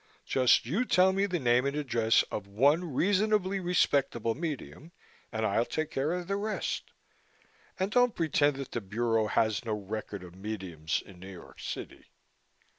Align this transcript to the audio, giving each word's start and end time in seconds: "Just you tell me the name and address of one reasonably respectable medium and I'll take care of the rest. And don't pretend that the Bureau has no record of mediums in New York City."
"Just 0.25 0.65
you 0.65 0.83
tell 0.83 1.13
me 1.13 1.27
the 1.27 1.37
name 1.37 1.67
and 1.67 1.75
address 1.75 2.23
of 2.31 2.47
one 2.47 2.91
reasonably 2.91 3.59
respectable 3.59 4.33
medium 4.33 4.91
and 5.31 5.45
I'll 5.45 5.63
take 5.63 5.91
care 5.91 6.11
of 6.13 6.27
the 6.27 6.37
rest. 6.37 6.89
And 7.77 7.91
don't 7.91 8.15
pretend 8.15 8.55
that 8.55 8.71
the 8.71 8.81
Bureau 8.81 9.27
has 9.27 9.63
no 9.63 9.73
record 9.73 10.23
of 10.23 10.33
mediums 10.33 11.03
in 11.05 11.19
New 11.19 11.31
York 11.31 11.59
City." 11.59 12.05